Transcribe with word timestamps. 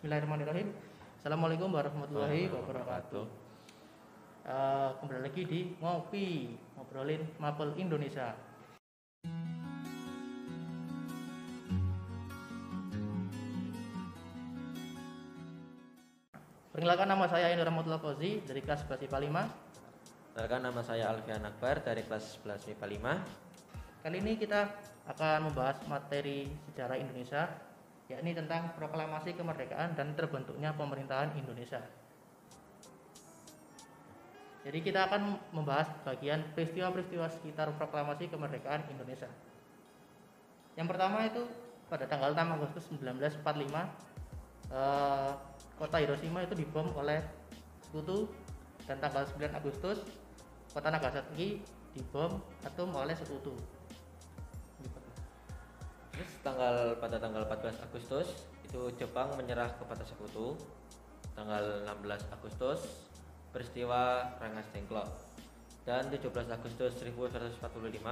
Bismillahirrahmanirrahim. 0.00 0.72
Assalamualaikum 1.20 1.76
warahmatullahi 1.76 2.48
wabarakatuh. 2.48 3.20
Uh, 4.48 4.96
kembali 4.96 5.20
lagi 5.28 5.42
di 5.44 5.60
ngopi 5.76 6.56
ngobrolin 6.72 7.20
mapel 7.36 7.76
Indonesia. 7.76 8.32
Perkenalkan 16.72 17.04
nama 17.04 17.28
saya 17.28 17.52
Indra 17.52 17.68
Rahmatullah 17.68 18.00
Fauzi 18.00 18.40
dari 18.40 18.64
kelas 18.64 18.88
11 18.88 19.04
IPA 19.04 19.18
5. 19.20 20.32
Perkenalkan 20.32 20.60
nama 20.64 20.80
saya 20.80 21.12
Alfian 21.12 21.44
Akbar 21.44 21.84
dari 21.84 22.00
kelas 22.08 22.40
11 22.40 22.72
IPA 22.72 22.86
5. 24.00 24.08
Kali 24.08 24.16
ini 24.16 24.40
kita 24.40 24.64
akan 25.12 25.52
membahas 25.52 25.76
materi 25.84 26.48
sejarah 26.72 26.96
Indonesia 26.96 27.68
yakni 28.10 28.34
tentang 28.34 28.74
proklamasi 28.74 29.38
kemerdekaan 29.38 29.94
dan 29.94 30.18
terbentuknya 30.18 30.74
pemerintahan 30.74 31.30
Indonesia. 31.38 31.78
Jadi 34.60 34.78
kita 34.84 35.08
akan 35.08 35.40
membahas 35.56 35.88
bagian 36.04 36.44
peristiwa-peristiwa 36.52 37.30
sekitar 37.32 37.72
proklamasi 37.80 38.28
kemerdekaan 38.28 38.84
Indonesia. 38.92 39.30
Yang 40.76 40.86
pertama 40.90 41.24
itu 41.24 41.42
pada 41.88 42.04
tanggal 42.04 42.36
6 42.36 42.56
Agustus 42.60 42.84
1945 42.92 43.40
eh, 44.74 45.30
kota 45.80 45.96
Hiroshima 45.96 46.44
itu 46.44 46.54
dibom 46.58 46.92
oleh 46.92 47.24
sekutu 47.80 48.28
dan 48.84 49.00
tanggal 49.00 49.24
9 49.24 49.48
Agustus 49.54 50.04
kota 50.76 50.92
Nagasaki 50.92 51.64
dibom 51.96 52.38
atom 52.62 52.90
oleh 52.94 53.16
sekutu. 53.16 53.56
Terus 56.20 56.36
tanggal 56.44 57.00
pada 57.00 57.16
tanggal 57.16 57.48
14 57.48 57.80
Agustus 57.80 58.44
itu 58.68 58.92
Jepang 59.00 59.32
menyerah 59.40 59.72
kepada 59.80 60.04
sekutu. 60.04 60.52
Tanggal 61.32 61.88
16 61.88 62.28
Agustus 62.28 63.08
peristiwa 63.56 64.28
Rangas 64.36 64.68
Dengklok. 64.68 65.08
Dan 65.88 66.12
17 66.12 66.28
Agustus 66.52 66.92
1945 67.00 68.04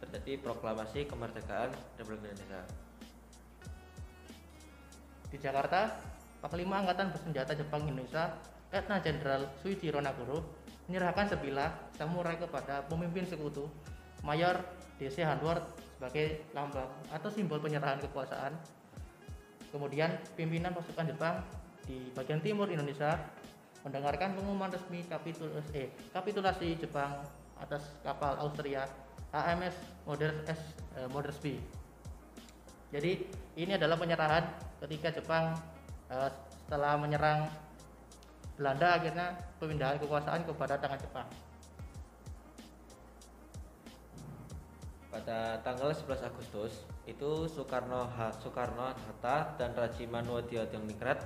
terjadi 0.00 0.32
proklamasi 0.40 1.04
kemerdekaan 1.04 1.68
Republik 2.00 2.32
Indonesia. 2.32 2.64
Di 5.28 5.36
Jakarta, 5.36 6.00
Panglima 6.40 6.80
Angkatan 6.80 7.12
Bersenjata 7.12 7.52
Jepang 7.52 7.84
Indonesia, 7.84 8.40
Letnan 8.72 9.04
Jenderal 9.04 9.52
Suichiro 9.60 10.00
Nagoro, 10.00 10.40
menyerahkan 10.88 11.28
sebilah 11.28 11.92
samurai 11.92 12.40
kepada 12.40 12.88
pemimpin 12.88 13.28
sekutu, 13.28 13.68
Mayor 14.24 14.64
DC 14.96 15.20
Hanward 15.20 15.83
sebagai 15.94 16.42
lambang 16.52 16.90
atau 17.10 17.30
simbol 17.30 17.62
penyerahan 17.62 18.02
kekuasaan. 18.02 18.52
Kemudian 19.70 20.10
pimpinan 20.38 20.74
pasukan 20.74 21.10
Jepang 21.10 21.42
di 21.86 22.10
bagian 22.14 22.38
timur 22.42 22.70
Indonesia 22.70 23.18
mendengarkan 23.84 24.32
pengumuman 24.38 24.72
resmi 24.72 25.04
kapitulasi, 25.04 25.70
eh, 25.76 25.88
kapitulasi 26.14 26.78
Jepang 26.80 27.20
atas 27.60 27.84
kapal 28.00 28.38
Austria 28.40 28.88
HMS 29.34 29.76
Modern 30.08 30.36
S 30.48 30.60
eh, 30.96 31.08
Modern 31.10 31.36
B. 31.42 31.58
Jadi 32.94 33.12
ini 33.58 33.72
adalah 33.74 33.98
penyerahan 33.98 34.46
ketika 34.86 35.10
Jepang 35.10 35.58
eh, 36.08 36.30
setelah 36.64 36.96
menyerang 36.96 37.50
Belanda 38.54 38.94
akhirnya 38.94 39.34
pemindahan 39.58 39.98
kekuasaan 39.98 40.46
kepada 40.46 40.78
tangan 40.78 41.00
Jepang. 41.02 41.28
Pada 45.24 45.56
tanggal 45.64 45.88
11 45.88 46.20
Agustus 46.20 46.84
itu 47.08 47.48
Soekarno 47.48 48.12
Soekarno 48.44 48.92
Hatta 48.92 49.56
dan 49.56 49.72
Raji 49.72 50.04
Manwodio 50.04 50.68
Diningrat 50.68 51.16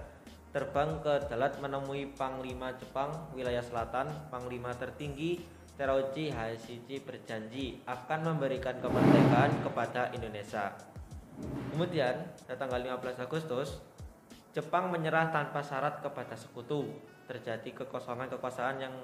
terbang 0.54 1.02
ke 1.02 1.26
Dalat 1.26 1.58
menemui 1.58 2.14
Panglima 2.14 2.70
Jepang 2.78 3.10
wilayah 3.34 3.58
selatan 3.58 4.06
Panglima 4.30 4.70
tertinggi 4.78 5.42
Terouji 5.74 6.30
Hashichi 6.30 7.02
berjanji 7.02 7.82
akan 7.90 8.34
memberikan 8.34 8.78
kemerdekaan 8.78 9.66
kepada 9.66 10.14
Indonesia. 10.14 10.78
Kemudian, 11.74 12.22
pada 12.46 12.54
tanggal 12.54 12.82
15 12.98 13.18
Agustus, 13.18 13.78
Jepang 14.54 14.90
menyerah 14.90 15.30
tanpa 15.30 15.62
syarat 15.62 16.02
kepada 16.02 16.34
sekutu. 16.34 16.86
Terjadi 17.28 17.76
kekosongan 17.76 18.32
kekuasaan 18.32 18.80
yang 18.80 18.94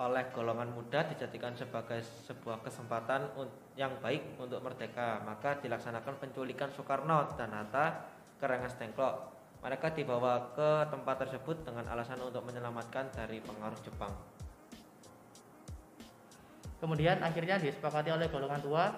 oleh 0.00 0.24
golongan 0.32 0.72
muda 0.72 1.04
dijadikan 1.04 1.52
sebagai 1.52 2.00
sebuah 2.00 2.64
kesempatan 2.64 3.28
yang 3.76 3.92
baik 4.00 4.40
untuk 4.40 4.64
merdeka. 4.64 5.20
Maka 5.20 5.60
dilaksanakan 5.60 6.16
penculikan 6.16 6.72
Soekarno 6.72 7.28
dan 7.36 7.52
Hatta 7.52 8.08
ke 8.40 8.44
Rengas 8.48 8.74
Dengklok. 8.80 9.36
Mereka 9.60 9.92
dibawa 9.92 10.56
ke 10.56 10.88
tempat 10.88 11.28
tersebut 11.28 11.60
dengan 11.60 11.84
alasan 11.92 12.20
untuk 12.24 12.40
menyelamatkan 12.48 13.12
dari 13.12 13.44
pengaruh 13.44 13.80
Jepang. 13.84 14.12
Kemudian 16.80 17.20
akhirnya 17.24 17.56
disepakati 17.56 18.12
oleh 18.12 18.28
golongan 18.28 18.60
tua 18.60 18.92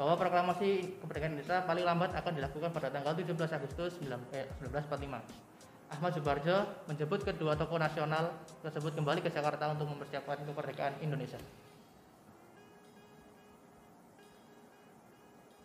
bahwa 0.00 0.16
proklamasi 0.16 0.96
kemerdekaan 1.04 1.36
Indonesia 1.36 1.60
paling 1.68 1.84
lambat 1.84 2.16
akan 2.16 2.32
dilakukan 2.32 2.72
pada 2.72 2.88
tanggal 2.88 3.12
17 3.12 3.36
Agustus 3.60 4.00
1945. 4.00 5.40
Ahmad 5.90 6.14
Subarjo 6.14 6.86
menjemput 6.86 7.26
kedua 7.26 7.58
tokoh 7.58 7.82
nasional 7.82 8.30
tersebut 8.62 8.94
kembali 8.94 9.26
ke 9.26 9.30
Jakarta 9.34 9.74
untuk 9.74 9.90
mempersiapkan 9.90 10.38
kemerdekaan 10.46 10.94
Indonesia. 11.02 11.38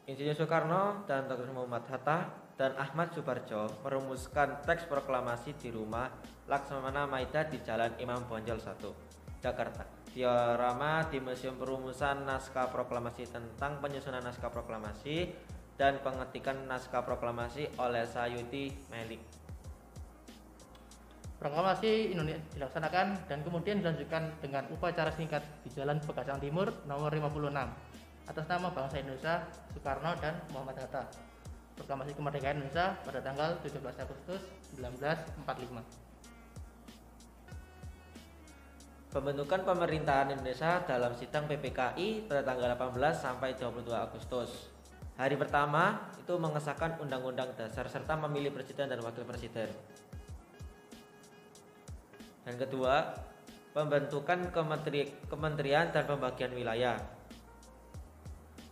Insinyur 0.09 0.37
Soekarno 0.37 1.05
dan 1.05 1.29
Dr. 1.29 1.49
Muhammad 1.53 1.85
Hatta 1.89 2.29
dan 2.57 2.73
Ahmad 2.77 3.13
Subarjo 3.13 3.69
merumuskan 3.85 4.65
teks 4.65 4.89
proklamasi 4.89 5.57
di 5.61 5.69
rumah 5.69 6.09
Laksamana 6.49 7.05
Maida 7.05 7.45
di 7.45 7.61
Jalan 7.61 7.93
Imam 8.01 8.25
Bonjol 8.25 8.57
1, 8.57 9.41
Jakarta. 9.45 9.85
Diorama 10.09 11.05
di 11.11 11.19
Museum 11.19 11.59
Perumusan 11.59 12.23
Naskah 12.23 12.71
Proklamasi 12.71 13.27
tentang 13.27 13.83
penyusunan 13.83 14.23
naskah 14.23 14.47
proklamasi 14.47 15.27
dan 15.75 15.99
pengetikan 15.99 16.63
naskah 16.71 17.03
proklamasi 17.03 17.67
oleh 17.75 18.07
Sayuti 18.07 18.71
Melik. 18.87 19.44
Proklamasi 21.35 22.15
Indonesia 22.15 22.39
dilaksanakan 22.55 23.27
dan 23.27 23.43
kemudian 23.43 23.83
dilanjutkan 23.83 24.39
dengan 24.39 24.63
upacara 24.71 25.11
singkat 25.11 25.43
di 25.67 25.69
Jalan 25.75 25.99
Pegasang 25.99 26.39
Timur 26.39 26.71
nomor 26.87 27.11
56 27.11 27.51
atas 28.25 28.45
nama 28.47 28.71
bangsa 28.71 29.03
Indonesia 29.03 29.43
Soekarno 29.75 30.15
dan 30.23 30.39
Muhammad 30.55 30.79
Hatta. 30.79 31.03
Proklamasi 31.75 32.15
kemerdekaan 32.15 32.63
Indonesia 32.63 32.95
pada 33.03 33.19
tanggal 33.19 33.59
17 33.59 33.83
Agustus 33.83 34.41
1945. 34.79 36.05
Pembentukan 39.11 39.59
pemerintahan 39.63 40.31
Indonesia 40.31 40.83
dalam 40.87 41.11
sidang 41.19 41.51
PPKI 41.51 42.31
pada 42.31 42.47
tanggal 42.47 42.79
18 42.79 43.15
sampai 43.15 43.55
22 43.59 43.91
Agustus. 43.91 44.71
Hari 45.15 45.35
pertama 45.39 46.11
itu 46.19 46.35
mengesahkan 46.35 46.99
Undang-Undang 46.99 47.55
Dasar 47.55 47.87
serta 47.87 48.19
memilih 48.23 48.51
presiden 48.51 48.91
dan 48.91 48.99
wakil 48.99 49.23
presiden. 49.23 49.71
Dan 52.45 52.61
kedua, 52.61 53.17
pembentukan 53.73 54.53
kementeri, 54.53 55.09
kementerian 55.25 55.89
dan 55.89 56.05
pembagian 56.05 56.53
wilayah. 56.53 56.95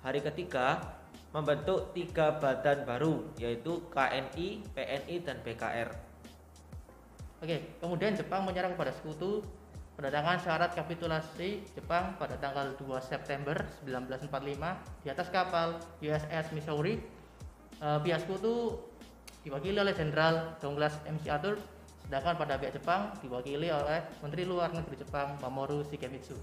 Hari 0.06 0.22
ketiga, 0.22 0.79
membentuk 1.34 1.89
tiga 1.97 2.38
badan 2.38 2.85
baru 2.85 3.25
yaitu 3.41 3.81
KNI, 3.89 4.61
PNI, 4.78 5.16
dan 5.25 5.41
BKR. 5.41 5.89
Oke, 7.41 7.75
kemudian 7.81 8.13
Jepang 8.13 8.45
menyerang 8.45 8.78
kepada 8.78 8.94
sekutu 8.94 9.41
pendatangan 9.97 10.38
syarat 10.40 10.72
kapitulasi 10.78 11.66
Jepang 11.73 12.16
pada 12.22 12.38
tanggal 12.38 12.78
2 12.78 12.85
September 13.01 13.57
1945 13.84 15.03
di 15.03 15.07
atas 15.09 15.28
kapal 15.34 15.81
USS 16.00 16.53
Missouri. 16.53 17.01
Uh, 17.81 18.00
pihak 18.00 18.23
sekutu 18.23 18.79
diwakili 19.44 19.75
oleh 19.75 19.91
Jenderal 19.91 20.55
Douglas 20.61 20.95
MacArthur 21.03 21.59
Sedangkan 22.08 22.35
pada 22.35 22.59
pihak 22.59 22.76
Jepang 22.76 23.16
diwakili 23.23 23.72
oleh 23.72 24.03
Menteri 24.20 24.44
Luar 24.44 24.70
Negeri 24.76 25.00
Jepang 25.02 25.40
Mamoru 25.40 25.82
Shigemitsu. 25.88 26.35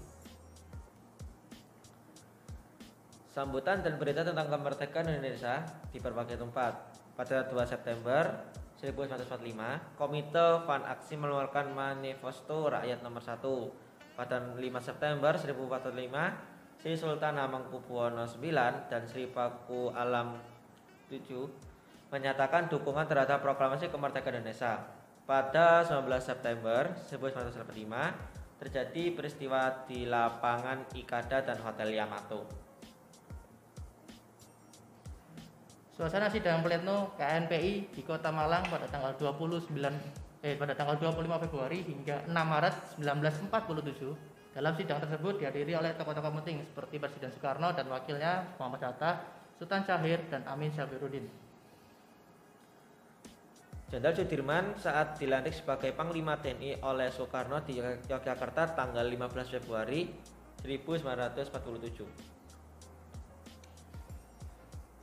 Sambutan 3.31 3.79
dan 3.79 3.95
berita 3.95 4.27
tentang 4.27 4.51
kemerdekaan 4.51 5.07
Indonesia 5.07 5.63
di 5.87 6.03
berbagai 6.03 6.35
tempat. 6.35 6.99
Pada 7.15 7.47
2 7.47 7.63
September 7.63 8.51
1945, 8.83 9.95
Komite 9.95 10.47
Van 10.67 10.83
Aksi 10.83 11.15
mengeluarkan 11.15 11.71
Manifesto 11.71 12.67
Rakyat 12.67 12.99
Nomor 13.05 13.23
1. 13.23 14.19
Pada 14.19 14.35
5 14.35 14.59
September 14.83 15.31
1945, 15.39 16.81
Sri 16.81 16.97
Sultan 16.97 17.37
Hamengkubuwono 17.37 18.25
IX 18.25 18.89
dan 18.89 19.05
Sri 19.05 19.29
Paku 19.29 19.93
Alam 19.93 20.41
VII 21.07 21.45
menyatakan 22.11 22.67
dukungan 22.67 23.05
terhadap 23.07 23.39
proklamasi 23.45 23.87
kemerdekaan 23.87 24.41
Indonesia. 24.41 24.81
Pada 25.31 25.87
19 25.87 26.11
September 26.19 26.91
1945 27.07 28.59
terjadi 28.59 29.15
peristiwa 29.15 29.87
di 29.87 30.03
lapangan 30.03 30.91
Ikada 30.91 31.39
dan 31.39 31.55
Hotel 31.63 31.95
Yamato. 31.95 32.43
Suasana 35.95 36.27
sidang 36.27 36.59
plenum 36.59 37.15
KNPI 37.15 37.95
di 37.95 38.03
Kota 38.03 38.27
Malang 38.27 38.67
pada 38.67 38.91
tanggal 38.91 39.15
29 39.15 39.71
eh 40.43 40.59
pada 40.59 40.75
tanggal 40.75 40.99
25 40.99 41.47
Februari 41.47 41.79
hingga 41.79 42.27
6 42.27 42.35
Maret 42.35 42.75
1947. 42.99 44.51
Dalam 44.51 44.75
sidang 44.75 44.99
tersebut 44.99 45.39
dihadiri 45.39 45.79
oleh 45.79 45.95
tokoh-tokoh 45.95 46.43
penting 46.43 46.59
seperti 46.67 46.99
Presiden 46.99 47.31
Soekarno 47.31 47.71
dan 47.71 47.87
wakilnya 47.87 48.51
Muhammad 48.59 48.83
Hatta, 48.83 49.23
Sultan 49.55 49.87
Syahir 49.87 50.27
dan 50.27 50.43
Amin 50.43 50.75
Syahbiruddin. 50.75 51.50
Jenderal 53.91 54.15
Sudirman 54.15 54.71
saat 54.79 55.19
dilantik 55.19 55.51
sebagai 55.51 55.91
Panglima 55.91 56.39
TNI 56.39 56.79
oleh 56.79 57.11
Soekarno 57.11 57.59
di 57.59 57.75
Yogyakarta 58.07 58.71
tanggal 58.71 59.03
15 59.03 59.59
Februari 59.59 60.07
1947. 60.63 62.07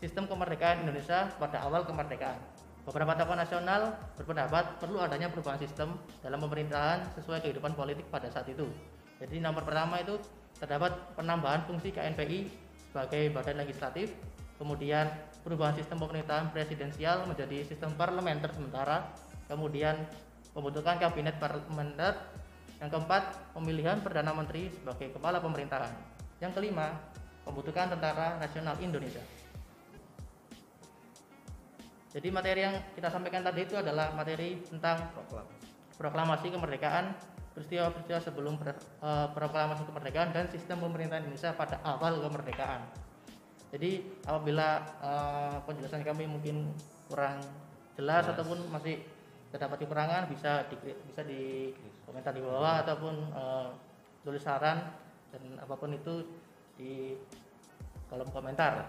Sistem 0.01 0.25
kemerdekaan 0.25 0.89
Indonesia 0.89 1.29
pada 1.37 1.69
awal 1.69 1.85
kemerdekaan. 1.85 2.41
Beberapa 2.89 3.13
tokoh 3.13 3.37
nasional 3.37 3.93
berpendapat 4.17 4.81
perlu 4.81 5.05
adanya 5.05 5.29
perubahan 5.29 5.61
sistem 5.61 5.93
dalam 6.25 6.41
pemerintahan 6.41 7.05
sesuai 7.21 7.45
kehidupan 7.45 7.77
politik 7.77 8.09
pada 8.09 8.33
saat 8.33 8.49
itu. 8.49 8.65
Jadi 9.21 9.37
nomor 9.45 9.69
pertama 9.69 10.01
itu 10.01 10.17
terdapat 10.57 10.97
penambahan 11.13 11.61
fungsi 11.69 11.93
KNPI 11.93 12.49
sebagai 12.89 13.37
badan 13.37 13.61
legislatif, 13.61 14.17
kemudian 14.59 15.07
perubahan 15.47 15.79
sistem 15.79 16.03
pemerintahan 16.03 16.51
presidensial 16.51 17.25
menjadi 17.25 17.65
sistem 17.65 17.95
parlementer 17.95 18.51
sementara, 18.53 19.09
kemudian 19.47 19.95
pembentukan 20.53 20.99
kabinet 20.99 21.39
parlementer, 21.39 22.19
yang 22.79 22.91
keempat 22.95 23.35
pemilihan 23.55 23.99
perdana 23.99 24.31
menteri 24.31 24.71
sebagai 24.71 25.11
kepala 25.15 25.43
pemerintahan, 25.43 25.91
yang 26.39 26.55
kelima 26.55 26.95
pembentukan 27.43 27.91
tentara 27.91 28.39
nasional 28.39 28.79
Indonesia. 28.79 29.23
Jadi 32.09 32.29
materi 32.33 32.61
yang 32.65 32.77
kita 32.95 33.11
sampaikan 33.13 33.45
tadi 33.45 33.69
itu 33.69 33.75
adalah 33.77 34.15
materi 34.15 34.63
tentang 34.65 35.13
proklamasi 35.99 36.55
kemerdekaan, 36.55 37.13
peristiwa-peristiwa 37.53 38.21
sebelum 38.23 38.55
uh, 38.63 39.29
proklamasi 39.35 39.83
kemerdekaan 39.91 40.31
dan 40.31 40.47
sistem 40.49 40.79
pemerintahan 40.79 41.27
Indonesia 41.27 41.53
pada 41.53 41.83
awal 41.83 42.23
kemerdekaan. 42.23 43.08
Jadi 43.69 44.01
apabila 44.25 44.81
uh, 45.05 45.57
penjelasan 45.69 46.01
kami 46.01 46.25
mungkin 46.25 46.73
kurang 47.09 47.41
jelas 47.99 48.25
yes. 48.25 48.33
ataupun 48.33 48.59
masih 48.73 49.05
terdapat 49.49 49.85
kekurangan 49.85 50.29
bisa 50.29 50.65
di 50.69 50.77
bisa 51.09 51.21
di 51.25 51.73
komentar 52.05 52.33
di 52.37 52.41
bawah 52.45 52.85
ataupun 52.85 53.15
uh, 53.33 53.69
tulis 54.25 54.41
saran 54.41 54.93
dan 55.33 55.43
apa 55.61 55.75
pun 55.77 55.93
itu 55.93 56.25
di 56.81 57.17
kolom 58.09 58.29
komentar. 58.33 58.89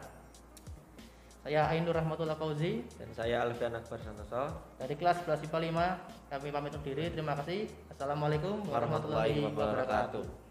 Saya 1.39 1.71
Ainur 1.71 1.95
Rahmatullah 1.95 2.35
Fauzi 2.35 2.83
dan 2.99 3.09
saya 3.15 3.47
Alfian 3.47 3.71
Akbar 3.71 3.99
Santoso 4.03 4.75
dari 4.75 4.95
kelas 4.99 5.23
11 5.23 5.47
IPA 5.47 5.59
5 5.71 6.35
kami 6.35 6.47
pamit 6.51 6.71
undur 6.75 6.83
diri 6.83 7.07
terima 7.15 7.33
kasih 7.39 7.63
Assalamualaikum 7.95 8.67
warahmatullahi, 8.67 9.39
warahmatullahi 9.39 9.55
wabarakatuh. 9.55 10.48